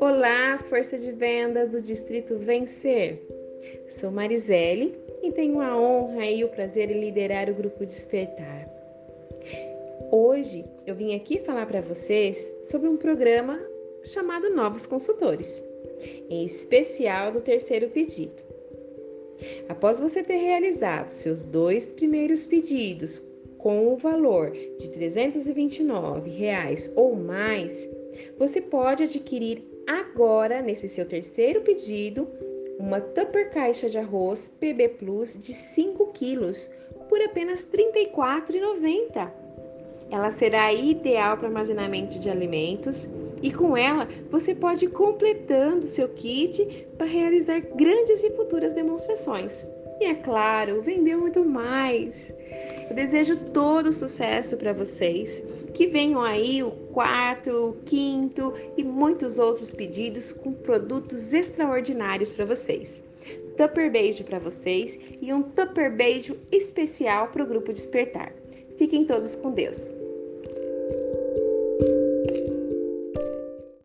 Olá, 0.00 0.58
força 0.68 0.98
de 0.98 1.12
vendas 1.12 1.68
do 1.68 1.80
Distrito 1.80 2.36
Vencer. 2.36 3.22
Sou 3.88 4.10
Marisele 4.10 4.98
e 5.22 5.30
tenho 5.30 5.60
a 5.60 5.78
honra 5.78 6.26
e 6.26 6.42
o 6.42 6.48
prazer 6.48 6.90
em 6.90 6.98
liderar 6.98 7.48
o 7.48 7.54
grupo 7.54 7.86
Despertar. 7.86 8.68
Hoje 10.10 10.64
eu 10.84 10.96
vim 10.96 11.14
aqui 11.14 11.38
falar 11.40 11.66
para 11.66 11.80
vocês 11.80 12.52
sobre 12.64 12.88
um 12.88 12.96
programa 12.96 13.60
chamado 14.02 14.50
Novos 14.50 14.84
Consultores, 14.84 15.64
em 16.28 16.44
especial 16.44 17.30
do 17.30 17.40
terceiro 17.40 17.88
pedido. 17.90 18.42
Após 19.68 20.00
você 20.00 20.22
ter 20.22 20.36
realizado 20.36 21.10
seus 21.10 21.42
dois 21.42 21.92
primeiros 21.92 22.46
pedidos 22.46 23.29
com 23.62 23.92
o 23.92 23.96
valor 23.96 24.50
de 24.50 24.88
329 24.90 26.30
reais 26.30 26.90
ou 26.96 27.14
mais, 27.14 27.88
você 28.38 28.60
pode 28.60 29.04
adquirir 29.04 29.62
agora, 29.86 30.62
nesse 30.62 30.88
seu 30.88 31.06
terceiro 31.06 31.60
pedido, 31.60 32.28
uma 32.78 33.00
Tupper 33.00 33.50
caixa 33.50 33.90
de 33.90 33.98
arroz 33.98 34.54
PB 34.58 34.88
Plus 34.90 35.38
de 35.38 35.52
5 35.52 36.06
quilos 36.12 36.70
por 37.08 37.20
apenas 37.20 37.62
R$ 37.62 37.92
34,90. 37.94 39.30
Ela 40.10 40.30
será 40.30 40.72
ideal 40.72 41.36
para 41.36 41.48
armazenamento 41.48 42.18
de 42.18 42.30
alimentos 42.30 43.08
e 43.42 43.52
com 43.52 43.76
ela 43.76 44.08
você 44.30 44.54
pode 44.54 44.86
ir 44.86 44.90
completando 44.90 45.86
seu 45.86 46.08
kit 46.08 46.88
para 46.96 47.06
realizar 47.06 47.60
grandes 47.60 48.22
e 48.24 48.30
futuras 48.30 48.74
demonstrações. 48.74 49.68
E 50.00 50.06
é 50.06 50.14
claro, 50.14 50.80
vender 50.80 51.14
muito 51.14 51.44
mais. 51.44 52.32
Eu 52.88 52.96
desejo 52.96 53.36
todo 53.52 53.92
sucesso 53.92 54.56
para 54.56 54.72
vocês. 54.72 55.42
Que 55.74 55.86
venham 55.86 56.22
aí 56.22 56.62
o 56.62 56.70
quarto, 56.70 57.50
o 57.50 57.72
quinto 57.84 58.54
e 58.78 58.82
muitos 58.82 59.38
outros 59.38 59.74
pedidos 59.74 60.32
com 60.32 60.54
produtos 60.54 61.34
extraordinários 61.34 62.32
para 62.32 62.46
vocês. 62.46 63.02
Tupper 63.58 63.92
beijo 63.92 64.24
para 64.24 64.38
vocês 64.38 64.98
e 65.20 65.32
um 65.34 65.42
Tupper 65.42 65.94
beijo 65.94 66.34
especial 66.50 67.28
para 67.28 67.44
o 67.44 67.46
grupo 67.46 67.70
Despertar. 67.70 68.32
Fiquem 68.78 69.04
todos 69.04 69.36
com 69.36 69.52
Deus. 69.52 69.94